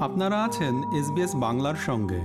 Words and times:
আপনারা 0.00 0.44
আছেন 0.44 0.74
এসবিএস 0.98 1.30
বাংলার 1.34 1.74
সঙ্গে। 1.74 2.20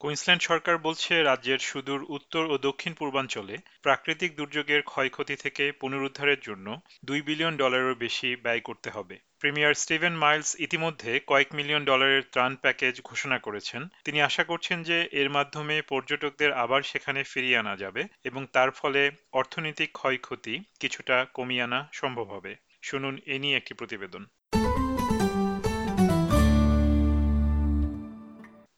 কুইন্সল্যান্ড 0.00 0.42
সরকার 0.42 0.78
বলছে, 0.78 1.22
রাজ্যের 1.22 1.58
সুদূর 1.58 2.06
উত্তর 2.08 2.44
ও 2.44 2.58
দক্ষিণ 2.58 2.94
পূর্বাঞ্চলে 2.94 3.58
প্রাকৃতিক 3.82 4.36
দুর্যোগের 4.36 4.82
ক্ষয়ক্ষতি 4.82 5.36
থেকে 5.36 5.72
পুনরুদ্ধারের 5.72 6.36
জন্য 6.42 6.80
দুই 7.04 7.22
বিলিয়ন 7.22 7.56
ডলারের 7.56 7.94
বেশি 7.94 8.36
ব্যয় 8.36 8.60
করতে 8.60 8.90
হবে। 8.90 9.18
প্রিমিয়ার 9.38 9.74
স্টিভেন 9.74 10.12
মাইলস 10.12 10.60
ইতিমধ্যে 10.60 11.20
কয়েক 11.26 11.54
মিলিয়ন 11.54 11.84
ডলারের 11.84 12.22
ত্রাণ 12.32 12.56
প্যাকেজ 12.56 13.00
ঘোষণা 13.04 13.38
করেছেন। 13.38 13.86
তিনি 14.04 14.22
আশা 14.22 14.44
করছেন 14.44 14.82
যে 14.82 15.08
এর 15.12 15.30
মাধ্যমে 15.30 15.82
পর্যটকদের 15.82 16.52
আবার 16.52 16.82
সেখানে 16.82 17.24
ফিরিয়ে 17.24 17.58
আনা 17.58 17.76
যাবে 17.76 18.04
এবং 18.24 18.46
তার 18.52 18.70
ফলে 18.70 19.10
অর্থনৈতিক 19.32 19.92
ক্ষয়ক্ষতি 19.92 20.60
কিছুটা 20.80 21.26
কমিয়ে 21.34 21.62
আনা 21.62 21.88
সম্ভব 21.92 22.24
হবে। 22.24 22.56
শুনুন 22.82 23.18
এ 23.26 23.38
নিয়ে 23.38 23.56
একটি 23.56 23.74
প্রতিবেদন। 23.74 24.26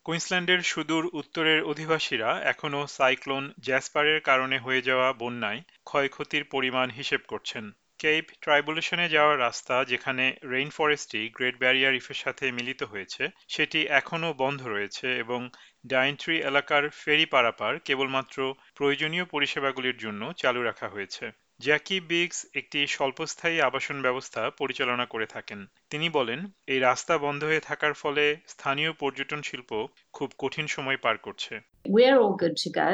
কুইন্সল্যান্ডের 0.07 0.61
সুদূর 0.61 1.03
উত্তরের 1.13 1.63
অধিবাসীরা 1.63 2.29
এখনও 2.43 2.81
সাইক্লোন 2.87 3.43
জ্যাসপারের 3.59 4.19
কারণে 4.21 4.57
হয়ে 4.57 4.81
যাওয়া 4.81 5.13
বন্যায় 5.13 5.61
ক্ষয়ক্ষতির 5.85 6.43
পরিমাণ 6.43 6.89
হিসেব 6.89 7.21
করছেন। 7.27 7.71
কেপ 7.99 8.25
ট্রাইবুলেশনে 8.41 9.09
যাওয়ার 9.09 9.39
রাস্তা 9.39 9.75
যেখানে 9.83 10.25
রেইন 10.51 10.69
ফরেস্টটি 10.69 11.21
গ্রেট 11.29 11.55
ব্যারিয়ার 11.59 11.93
রিফের 11.93 12.15
সাথে 12.15 12.51
মিলিত 12.51 12.81
হয়েছে, 12.83 13.23
সেটি 13.47 13.79
এখনও 13.99 14.33
বন্ধ 14.33 14.67
রয়েছে 14.67 15.07
এবং 15.17 15.39
ডাইনট্রি 15.87 16.35
এলাকার 16.41 16.83
ফেরি 16.89 17.25
পারাপার 17.25 17.79
কেবলমাত্র 17.79 18.37
প্রয়োজনীয় 18.75 19.25
পরিষেবাগুলির 19.25 19.97
জন্য 19.97 20.21
চালু 20.33 20.61
রাখা 20.63 20.87
হয়েছে। 20.87 21.25
জ্যাকি 21.59 21.97
বিগস 22.11 22.39
একটি 22.59 22.79
স্বল্পস্থায়ী 22.95 23.57
আবাসন 23.67 23.97
ব্যবস্থা 24.01 24.41
পরিচালনা 24.61 25.05
করে 25.13 25.27
থাকেন 25.35 25.59
তিনি 25.91 26.07
বলেন 26.17 26.39
এই 26.73 26.79
রাস্তা 26.87 27.13
বন্ধ 27.25 27.41
হয়ে 27.49 27.65
থাকার 27.69 27.93
ফলে 28.01 28.23
স্থানীয় 28.53 28.91
পর্যটন 29.01 29.41
শিল্প 29.49 29.71
খুব 30.13 30.29
কঠিন 30.41 30.65
সময় 30.75 30.99
পার 31.05 31.15
করছে 31.25 31.53
We're 31.97 32.19
all 32.23 32.35
good 32.43 32.55
to 32.63 32.69
go, 32.83 32.91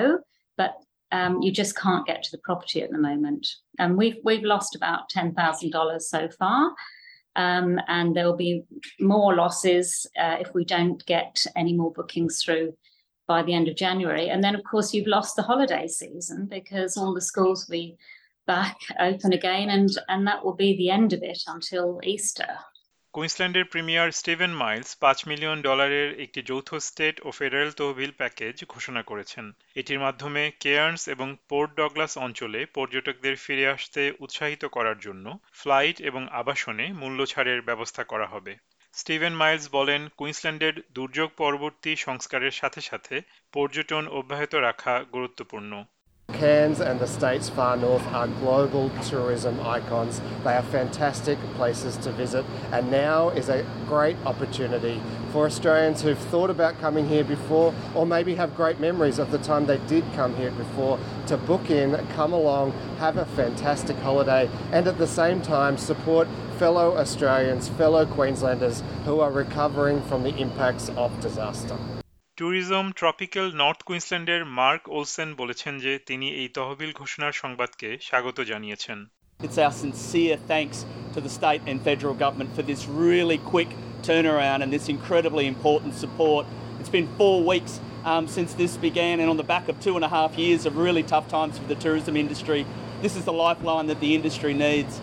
but 0.60 0.72
um, 1.12 1.34
you 1.46 1.52
just 1.62 1.74
can't 1.84 2.06
get 2.12 2.20
to 2.26 2.32
the 2.36 2.44
property 2.48 2.80
at 2.86 2.92
the 2.96 3.02
moment. 3.10 3.44
And 3.82 3.90
we've 4.00 4.20
we've 4.28 4.48
lost 4.56 4.72
about 4.80 5.02
ten 5.16 5.28
thousand 5.40 5.70
dollars 5.78 6.04
so 6.16 6.22
far. 6.40 6.62
Um, 7.36 7.70
and 7.98 8.08
there 8.16 8.28
will 8.30 8.42
be 8.50 8.54
more 9.14 9.32
losses 9.44 9.88
uh, 10.24 10.38
if 10.44 10.50
we 10.58 10.64
don't 10.76 11.00
get 11.16 11.34
any 11.62 11.74
more 11.80 11.92
bookings 11.98 12.36
through 12.44 12.68
by 13.28 13.40
the 13.44 13.54
end 13.60 13.68
of 13.70 13.76
January. 13.86 14.26
And 14.34 14.42
then, 14.44 14.56
of 14.60 14.64
course, 14.72 14.88
you've 14.94 15.16
lost 15.18 15.32
the 15.36 15.48
holiday 15.52 15.86
season 16.02 16.40
because 16.58 16.92
all 17.00 17.14
the 17.14 17.28
schools 17.32 17.60
will 17.62 17.78
be 17.82 17.88
back 18.48 18.78
open 19.00 19.34
again, 19.34 19.70
and 19.70 19.90
and 20.08 20.28
that 20.28 20.44
will 20.44 20.56
be 20.56 20.76
the 20.78 20.90
end 20.90 21.14
of 21.14 21.22
it 21.24 21.42
until 21.48 22.00
Easter. 22.04 22.52
কুইন্সল্যান্ডের 23.14 23.66
premier 23.66 24.12
Steven 24.12 24.52
Miles 24.54 24.96
পাঁচ 24.96 25.28
million 25.28 25.62
ডলারের 25.62 26.20
একটি 26.20 26.42
যৌথ 26.42 26.70
state 26.76 27.16
ও 27.26 27.32
federal 27.32 27.72
তহবিল 27.72 28.12
package 28.12 28.56
ঘোষণা 28.70 29.04
করেছেন। 29.04 29.46
এটির 29.76 30.00
মাধ্যমে 30.00 30.52
কেয়ার্নস 30.60 31.08
এবং 31.08 31.38
পোর্ট 31.50 31.70
ডগলাস 31.76 32.18
অঞ্চলে 32.18 32.66
পর্যটকদের 32.66 33.36
ফিরে 33.36 33.68
আসতে 33.68 34.14
উৎসাহিত 34.20 34.66
করার 34.66 34.98
জন্য 35.00 35.26
ফ্লাইট 35.54 36.02
এবং 36.02 36.28
আবাসনে 36.32 36.94
মূল্য 36.94 37.26
ছাড়ের 37.26 37.62
ব্যবস্থা 37.62 38.04
করা 38.04 38.26
হবে। 38.26 38.56
স্টিভেন 38.94 39.34
মাইলস 39.34 39.66
বলেন 39.72 40.02
কুইন্সল্যান্ডের 40.18 40.76
দুর্যোগ 40.92 41.30
পরবর্তী 41.38 41.96
সংস্কারের 41.96 42.52
সাথে 42.52 42.82
সাথে 42.82 43.22
পর্যটন 43.54 44.08
অব্যাহত 44.08 44.56
রাখা 44.56 45.04
গুরুত্বপূর্ণ। 45.12 45.72
Cairns 46.44 46.82
and 46.82 47.00
the 47.00 47.08
states 47.08 47.48
far 47.48 47.78
north 47.78 48.06
are 48.08 48.28
global 48.28 48.90
tourism 49.02 49.62
icons. 49.62 50.20
They 50.44 50.54
are 50.54 50.62
fantastic 50.62 51.38
places 51.56 51.96
to 51.98 52.12
visit, 52.12 52.46
and 52.70 52.92
now 52.92 53.30
is 53.30 53.48
a 53.48 53.66
great 53.88 54.18
opportunity 54.26 55.02
for 55.32 55.46
Australians 55.46 56.02
who've 56.02 56.18
thought 56.18 56.50
about 56.50 56.82
coming 56.82 57.08
here 57.08 57.24
before 57.24 57.74
or 57.96 58.06
maybe 58.06 58.36
have 58.36 58.58
great 58.58 58.80
memories 58.82 59.20
of 59.20 59.32
the 59.32 59.38
time 59.38 59.68
they 59.68 59.78
did 59.88 60.04
come 60.16 60.36
here 60.36 60.52
before 60.52 61.00
to 61.28 61.38
book 61.38 61.70
in, 61.70 61.96
come 62.08 62.34
along, 62.34 62.72
have 63.00 63.16
a 63.16 63.26
fantastic 63.26 63.96
holiday, 64.00 64.50
and 64.74 64.86
at 64.86 64.98
the 64.98 65.08
same 65.08 65.42
time 65.42 65.78
support 65.78 66.28
fellow 66.58 66.98
Australians, 66.98 67.70
fellow 67.70 68.06
Queenslanders 68.06 68.84
who 69.06 69.22
are 69.22 69.32
recovering 69.32 70.02
from 70.02 70.24
the 70.24 70.36
impacts 70.36 70.90
of 70.90 71.18
disaster. 71.22 71.78
Tourism 72.44 72.86
tropical 73.02 73.48
north 73.62 73.80
কুইন্সল্যান্ডের 73.88 74.42
Mark 74.60 74.84
Olsen 74.98 75.30
বলেছেন 75.42 75.74
যে 75.86 75.94
তিনি 76.10 76.28
এই 76.42 76.48
তহবিল 76.58 76.92
ঘোষণার 77.00 77.34
সংবাদকে 77.42 77.90
স্বাগত 78.08 78.38
জানিয়েছেন 78.52 79.00
It's 79.40 79.60
our 79.66 79.76
sincere 79.84 80.38
thanks 80.52 80.78
to 81.14 81.20
the 81.26 81.32
state 81.40 81.64
and 81.70 81.78
federal 81.90 82.16
government 82.24 82.50
for 82.56 82.64
this 82.70 82.82
really 83.04 83.40
quick 83.54 83.72
turnaround 84.08 84.60
and 84.64 84.70
this 84.76 84.86
incredibly 84.96 85.46
important 85.54 85.94
support. 86.04 86.44
It's 86.80 86.94
been 86.98 87.10
four 87.20 87.38
weeks 87.52 87.74
um, 88.12 88.24
since 88.36 88.52
this 88.62 88.74
began, 88.88 89.16
and 89.22 89.28
on 89.34 89.38
the 89.42 89.50
back 89.54 89.66
of 89.72 89.76
two 89.86 89.96
and 89.98 90.06
a 90.10 90.12
half 90.18 90.32
years 90.44 90.62
of 90.68 90.72
really 90.86 91.06
tough 91.14 91.28
times 91.38 91.54
for 91.60 91.68
the 91.74 91.80
tourism 91.86 92.14
industry, 92.24 92.62
this 93.04 93.14
is 93.20 93.24
the 93.30 93.38
lifeline 93.46 93.86
that 93.92 94.00
the 94.06 94.12
industry 94.20 94.54
needs. 94.66 94.94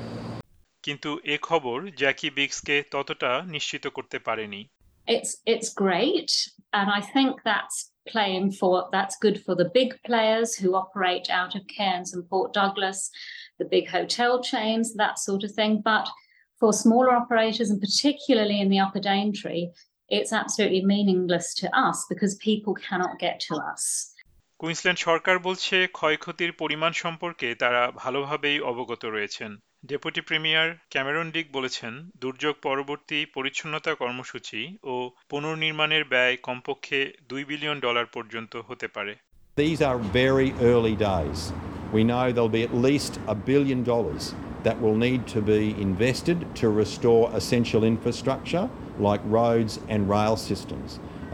কিন্তু 0.84 1.10
এ 1.34 1.36
খবর 1.48 1.76
জ্যাকি 2.00 2.28
বিক্সকে 2.38 2.76
ততটা 2.94 3.30
নিশ্চিত 3.54 3.84
করতে 3.96 4.18
পারেনি 4.28 4.60
it's 5.08 5.32
it's 5.46 5.68
great 5.74 6.30
and 6.73 6.89
i 6.89 7.01
think 7.01 7.33
that's 7.43 7.91
playing 8.07 8.51
for 8.51 8.88
that's 8.91 9.17
good 9.17 9.41
for 9.45 9.55
the 9.55 9.71
big 9.73 9.91
players 10.05 10.55
who 10.55 10.75
operate 10.75 11.27
out 11.29 11.55
of 11.55 11.67
cairns 11.67 12.13
and 12.13 12.27
port 12.29 12.53
douglas 12.53 13.09
the 13.59 13.66
big 13.66 13.88
hotel 13.88 14.41
chains 14.41 14.93
that 14.93 15.17
sort 15.19 15.43
of 15.43 15.51
thing 15.51 15.81
but 15.83 16.07
for 16.59 16.71
smaller 16.73 17.11
operators 17.11 17.69
and 17.69 17.81
particularly 17.81 18.61
in 18.61 18.69
the 18.69 18.79
upper 18.79 18.99
daintree 18.99 19.69
it's 20.09 20.31
absolutely 20.31 20.83
meaningless 20.85 21.55
to 21.55 21.67
us 21.77 22.05
because 22.09 22.35
people 22.35 22.73
cannot 22.88 23.19
get 23.19 23.39
to 23.47 23.55
us 23.71 24.11
Queensland 24.61 24.99
সরকার 25.07 25.35
বলছে 25.47 25.75
ক্ষয়ক্ষতির 25.97 26.51
পরিমাণ 26.61 26.91
সম্পর্কে 27.03 27.47
তারা 27.61 27.81
ভালোভাবেই 28.03 28.57
অবগত 28.71 29.01
রয়েছেন 29.16 29.51
deputy 29.84 30.22
premier 30.28 30.68
Cameron 30.92 31.26
ডিক 31.34 31.46
বলেছেন 31.56 31.92
দুর্যোগ 32.22 32.54
পরবর্তী 32.68 33.18
পরিচ্ছন্নতা 33.36 33.92
কর্মসূচি 34.02 34.60
ও 34.92 34.94
পুনর্নির্মাণের 35.30 36.04
ব্যয় 36.12 36.36
কমপক্ষে 36.48 37.00
দুই 37.30 37.42
বিলিয়ন 37.50 37.78
ডলার 37.86 38.06
পর্যন্ত 38.14 38.52
হতে 38.68 38.86
পারে 38.96 39.12
These 39.56 39.80
are 39.88 39.98
very 40.22 40.50
early 40.70 40.96
days. 41.10 41.41
We 41.96 42.02
know 42.10 42.24
there'll 42.32 42.58
be 42.60 42.66
at 42.68 42.74
least 42.88 43.12
a 43.34 43.36
billion 43.50 43.80
dollars 43.92 44.24
that 44.66 44.76
will 44.84 44.98
need 45.06 45.20
to 45.34 45.41
be 45.54 45.62
invested 45.88 46.38
to 46.60 46.66
restore 46.82 47.22
essential 47.41 47.82
infrastructure 47.92 48.66
like 49.06 49.22
roads 49.41 49.72
and 49.92 50.00
rail 50.16 50.36
systems. 50.50 50.88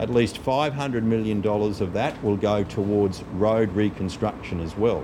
At 0.05 0.11
least 0.19 0.35
$500 0.45 1.15
million 1.15 1.39
of 1.87 1.91
that 1.99 2.15
will 2.25 2.41
go 2.53 2.57
towards 2.77 3.17
road 3.47 3.69
reconstruction 3.83 4.57
as 4.67 4.73
well. 4.85 5.03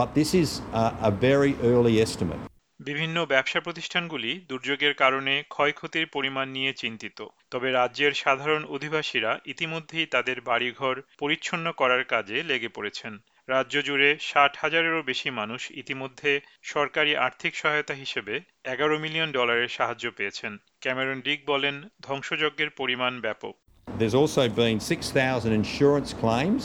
But 0.00 0.08
this 0.18 0.30
is 0.42 0.48
a, 0.82 0.84
a 1.08 1.12
very 1.28 1.52
early 1.72 1.96
estimate. 2.08 2.42
বিভিন্ন 2.88 3.16
ব্যবসা 3.26 3.60
প্রতিষ্ঠানগুলি 3.60 4.30
দুর্যোগের 4.48 4.94
কারণে 4.94 5.34
ক্ষয়ক্ষতির 5.48 6.06
পরিমাণ 6.06 6.46
নিয়ে 6.48 6.72
চিন্তিত। 6.72 7.18
তবে 7.50 7.68
রাজ্যের 7.72 8.12
সাধারণ 8.12 8.62
অধিবাসীরা 8.64 9.32
ইতিমধ্যেই 9.44 10.06
তাদের 10.06 10.38
বাড়িঘর 10.40 10.96
পরিচ্ছন্ন 11.18 11.66
করার 11.72 12.02
কাজে 12.04 12.36
লেগে 12.42 12.68
পড়েছেন। 12.68 13.12
রাজ্য 13.48 13.74
জুড়ে 13.82 14.10
ষাট 14.20 14.52
হাজারেরও 14.56 15.02
বেশি 15.02 15.30
মানুষ 15.30 15.60
ইতিমধ্যে 15.82 16.40
সরকারি 16.62 17.12
আর্থিক 17.16 17.52
সহায়তা 17.56 17.94
হিসেবে 17.94 18.34
এগারো 18.64 18.94
মিলিয়ন 18.98 19.30
ডলারের 19.32 19.68
সাহায্য 19.68 20.04
পেয়েছেন। 20.16 20.52
ক্যামেরন 20.80 21.18
ডিক 21.20 21.40
বলেন 21.46 21.76
ধ্বংসযজ্ঞের 22.02 22.70
পরিমাণ 22.70 23.12
ব্যাপক। 23.20 23.54
There's 23.86 24.18
also 24.22 24.42
been 24.62 24.78
6,000 24.80 25.52
insurance 25.62 26.10
claims 26.22 26.62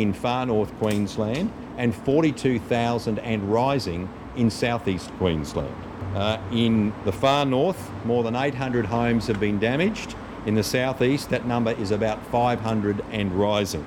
in 0.00 0.08
far 0.22 0.42
north 0.54 0.72
Queensland 0.80 1.46
and 1.82 1.90
42,000 2.06 3.16
and 3.30 3.40
rising 3.60 4.02
in 4.34 4.50
southeast 4.52 5.10
Queensland. 5.12 5.74
Uh, 6.14 6.38
in 6.52 6.92
the 7.04 7.12
far 7.14 7.46
north, 7.46 7.90
more 8.04 8.22
than 8.22 8.34
800 8.34 8.86
homes 8.86 9.26
have 9.26 9.38
been 9.38 9.58
damaged. 9.60 10.14
In 10.46 10.54
the 10.54 10.62
southeast, 10.64 11.30
that 11.30 11.46
number 11.46 11.72
is 11.72 11.90
about 11.92 12.18
500 12.28 13.04
and 13.12 13.32
rising. 13.32 13.84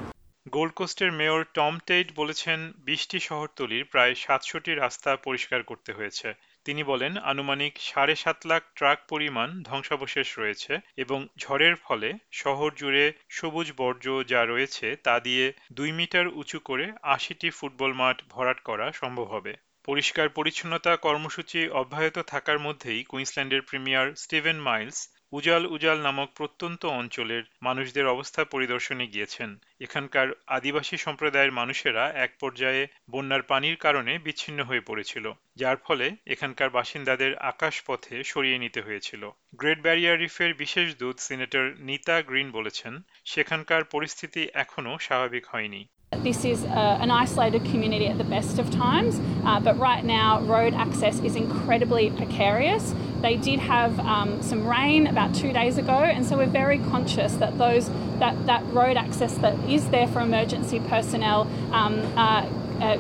Gold 0.54 0.74
কোস্টের 0.76 1.12
mayor 1.12 1.42
Tom 1.54 1.74
Tait 1.88 2.08
বলেছেন 2.16 2.60
বিশটি 2.86 3.20
শহরতলির 3.20 3.84
প্রায় 3.86 4.14
সাতশোটি 4.16 4.72
রাস্তা 4.76 5.12
পরিষ্কার 5.24 5.62
করতে 5.64 5.92
হয়েছে 5.94 6.28
তিনি 6.66 6.82
বলেন 6.84 7.14
আনুমানিক 7.32 7.74
সাড়ে 7.82 8.16
সাত 8.16 8.40
লাখ 8.46 8.62
ট্রাক 8.76 9.00
পরিমাণ 9.10 9.50
ধ্বংসাবশেষ 9.64 10.28
রয়েছে 10.38 10.74
এবং 10.98 11.20
ঝড়ের 11.38 11.76
ফলে 11.86 12.10
শহর 12.34 12.70
জুড়ে 12.76 13.06
সবুজ 13.30 13.68
বর্জ্য 13.78 14.08
যা 14.32 14.42
রয়েছে 14.44 14.88
তা 15.06 15.16
দিয়ে 15.20 15.46
দুই 15.72 15.90
মিটার 15.92 16.26
উঁচু 16.40 16.58
করে 16.60 16.86
আশিটি 17.16 17.50
ফুটবল 17.50 17.92
মাঠ 17.94 18.18
ভরাট 18.30 18.60
করা 18.60 18.86
সম্ভব 18.92 19.28
হবে 19.36 19.54
পরিষ্কার 19.86 20.28
পরিচ্ছন্নতা 20.30 20.92
কর্মসূচি 20.98 21.60
অব্যাহত 21.70 22.18
থাকার 22.28 22.60
মধ্যেই 22.60 23.04
কুইন্সল্যান্ডের 23.04 23.62
premier 23.62 24.08
Steven 24.16 24.58
Miles 24.62 25.00
Wujal 25.32 25.64
Wujal 25.66 25.98
নামক 26.02 26.30
প্রত্যন্ত 26.36 26.86
অঞ্চলের 26.86 27.44
মানুষদের 27.62 28.06
অবস্থা 28.08 28.42
পরিদর্শনে 28.44 29.06
গিয়েছেন। 29.08 29.50
এখানকার 29.80 30.28
আদিবাসী 30.48 30.98
সম্প্রদায়ের 30.98 31.52
মানুষেরা 31.52 32.04
এক 32.26 32.32
পর্যায়ে 32.40 32.88
বন্যার 33.10 33.42
পানির 33.42 33.78
কারণে 33.78 34.14
বিচ্ছিন্ন 34.18 34.60
হয়ে 34.64 34.80
পড়েছিল, 34.80 35.26
যার 35.56 35.78
ফলে 35.78 36.08
এখানকার 36.26 36.70
বাসিন্দাদের 36.70 37.32
আকাশপথে 37.44 38.24
সরিয়ে 38.24 38.58
নিতে 38.58 38.82
হয়েছিল। 38.82 39.24
গ্রেট 39.56 39.80
ব্যারিয়ার 39.82 40.20
রিফের 40.20 40.54
বিশেষ 40.54 40.88
দূত 40.96 41.18
সিনেটর 41.20 41.66
নিতা 41.80 42.22
গ্রিন 42.22 42.52
বলেছেন, 42.52 42.94
সেখানকার 43.26 43.84
পরিস্থিতি 43.84 44.42
এখনও 44.54 44.94
স্বাভাবিক 44.98 45.44
হয়নি। 45.48 45.82
This 46.22 46.46
is 46.46 46.64
uh, 46.66 46.98
an 47.02 47.12
isolated 47.12 47.66
community 47.66 48.08
at 48.08 48.18
the 48.18 48.24
best 48.24 48.60
of 48.60 48.70
times, 48.72 49.20
uh, 49.46 49.60
but 49.60 49.78
right 49.78 50.04
now 50.04 50.42
road 50.42 50.74
access 50.74 51.20
is 51.20 51.36
incredibly 51.36 52.10
precarious. 52.12 52.94
They 53.22 53.38
did 53.38 53.60
have 53.60 54.00
um, 54.00 54.42
some 54.42 54.68
rain 54.68 55.08
about 55.08 55.34
two 55.34 55.54
days 55.54 55.78
ago, 55.78 55.94
and 55.94 56.26
so 56.26 56.38
we're 56.38 56.46
very 56.46 56.80
conscious 56.80 57.34
that 57.36 57.58
those 57.58 57.90
that, 58.20 58.46
that 58.46 58.64
road 58.74 58.98
access 58.98 59.34
that 59.40 59.58
is 59.70 59.90
there 59.90 60.08
for 60.08 60.20
emergency 60.20 60.80
personnel 60.82 61.42
um, 61.72 62.02
uh, 62.18 62.48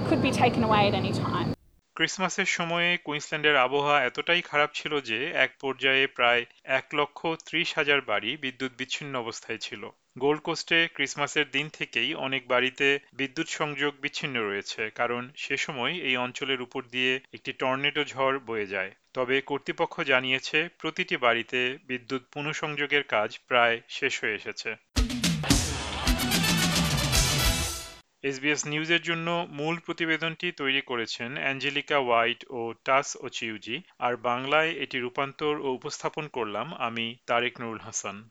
could 0.07 0.21
be 0.21 0.31
taken 0.31 0.63
away 0.63 0.87
at 0.87 0.93
any 0.93 1.11
time. 1.11 1.52
ক্রিসমাসের 1.95 2.45
সময়ে 2.45 2.97
কুইন্সল্যান্ডের 2.97 3.55
আবহাওয়া 3.55 4.03
এতটাই 4.03 4.41
খারাপ 4.41 4.69
ছিল 4.73 4.93
যে 5.01 5.19
এক 5.35 5.51
পর্যায়ে 5.61 6.07
প্রায় 6.07 6.45
এক 6.63 6.85
লক্ষ 6.93 7.19
ত্রিশ 7.45 7.69
হাজার 7.75 7.99
বাড়ি 8.01 8.31
বিদ্যুৎ 8.37 8.71
বিচ্ছিন্ন 8.77 9.13
অবস্থায় 9.17 9.57
ছিল। 9.57 9.83
গোল্ড 10.17 10.41
কোস্টে 10.41 10.79
ক্রিসমাসের 10.93 11.47
দিন 11.51 11.67
থেকেই 11.69 12.09
অনেক 12.15 12.47
বাড়িতে 12.47 12.87
বিদ্যুৎ 13.13 13.47
সংযোগ 13.49 13.91
বিচ্ছিন্ন 14.01 14.35
রয়েছে, 14.41 14.81
কারণ 14.89 15.23
সে 15.35 15.55
সময় 15.57 15.93
এই 15.93 16.15
অঞ্চলের 16.17 16.61
উপর 16.61 16.81
দিয়ে 16.91 17.19
একটি 17.33 17.51
টর্নেডো 17.53 18.03
ঝড় 18.03 18.39
বয়ে 18.39 18.67
যায়। 18.67 18.91
তবে 19.13 19.35
কর্তৃপক্ষ 19.41 19.95
জানিয়েছে, 20.01 20.69
প্রতিটি 20.79 21.15
বাড়িতে 21.17 21.59
বিদ্যুৎ 21.87 22.23
পুনঃসংযোগের 22.31 23.03
কাজ 23.03 23.29
প্রায় 23.47 23.75
শেষ 23.89 24.13
হয়ে 24.21 24.35
এসেছে। 24.35 24.69
এসবিএস 28.23 28.61
নিউজের 28.65 29.01
জন্য 29.01 29.47
মূল 29.51 29.75
প্রতিবেদনটি 29.85 30.51
তৈরি 30.51 30.81
করেছেন 30.81 31.37
অ্যাঞ্জেলিকা 31.37 31.97
হোয়াইট 31.99 32.45
ও 32.49 32.73
টাস 32.85 33.17
ওচিউজি, 33.21 33.81
আর 33.99 34.17
বাংলায় 34.17 34.71
এটি 34.71 34.99
রূপান্তর 34.99 35.59
ও 35.59 35.67
উপস্থাপন 35.73 36.27
করলাম 36.27 36.73
আমি 36.73 37.15
তারেক 37.25 37.61
নুরুল 37.61 37.79
হাসান। 37.79 38.29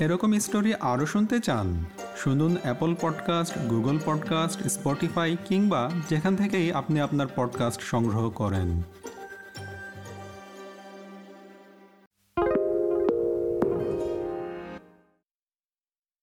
এরকম 0.00 0.38
স্টোরি 0.38 0.74
আরও 0.74 1.06
শুনতে 1.06 1.40
চান, 1.40 1.84
শুনুন 2.16 2.56
Apple 2.62 2.94
podcast, 3.00 3.58
Google 3.58 3.98
podcast, 4.04 4.58
Spotify, 4.68 5.36
কিংবা 5.48 5.90
যেখান 6.08 6.36
থেকেই 6.36 6.72
আপনি 6.72 7.00
আপনার 7.00 7.26
পডকাস্ট 7.36 7.80
সংগ্রহ 7.82 8.30
করেন। 8.30 8.82